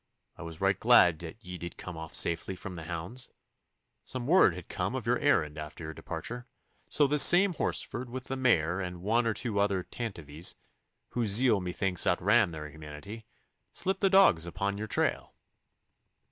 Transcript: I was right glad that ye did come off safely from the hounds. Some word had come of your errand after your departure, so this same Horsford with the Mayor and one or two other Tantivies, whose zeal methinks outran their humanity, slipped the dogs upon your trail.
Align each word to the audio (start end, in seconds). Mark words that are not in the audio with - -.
I 0.35 0.41
was 0.41 0.59
right 0.59 0.79
glad 0.79 1.19
that 1.19 1.45
ye 1.45 1.59
did 1.59 1.77
come 1.77 1.95
off 1.95 2.15
safely 2.15 2.55
from 2.55 2.75
the 2.75 2.85
hounds. 2.85 3.29
Some 4.03 4.25
word 4.25 4.55
had 4.55 4.67
come 4.67 4.95
of 4.95 5.05
your 5.05 5.19
errand 5.19 5.59
after 5.59 5.83
your 5.83 5.93
departure, 5.93 6.47
so 6.89 7.05
this 7.05 7.21
same 7.21 7.53
Horsford 7.53 8.09
with 8.09 8.23
the 8.23 8.35
Mayor 8.35 8.79
and 8.79 9.03
one 9.03 9.27
or 9.27 9.35
two 9.35 9.59
other 9.59 9.83
Tantivies, 9.83 10.55
whose 11.09 11.29
zeal 11.29 11.59
methinks 11.59 12.07
outran 12.07 12.49
their 12.49 12.67
humanity, 12.71 13.27
slipped 13.73 14.01
the 14.01 14.09
dogs 14.09 14.47
upon 14.47 14.75
your 14.75 14.87
trail. 14.87 15.35